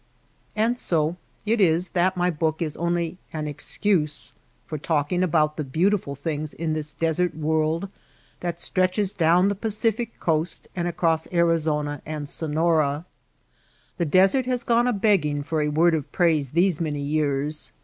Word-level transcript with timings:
And 0.55 0.79
so 0.79 1.15
it 1.45 1.61
is 1.61 1.89
that 1.89 2.17
my 2.17 2.31
book 2.31 2.59
is 2.59 2.75
only 2.75 3.19
an 3.33 3.45
excuse 3.47 4.33
for 4.65 4.79
talking 4.79 5.21
about 5.21 5.57
the 5.57 5.63
beautiful 5.63 6.15
things 6.15 6.55
in 6.55 6.73
this 6.73 6.91
desert 6.93 7.35
world 7.35 7.87
that 8.39 8.59
stretches 8.59 9.13
down 9.13 9.47
the 9.47 9.53
Pacific 9.53 10.19
Coast, 10.19 10.67
and 10.75 10.87
across 10.87 11.31
Arizona 11.31 12.01
and 12.03 12.27
Sonora. 12.27 13.05
The 13.97 14.05
desert 14.05 14.47
has 14.47 14.63
gone 14.63 14.87
a 14.87 14.93
begging 14.93 15.43
for 15.43 15.61
a 15.61 15.69
word 15.69 15.93
of 15.93 16.11
praise 16.11 16.49
these 16.49 16.81
many 16.81 17.01
years. 17.03 17.71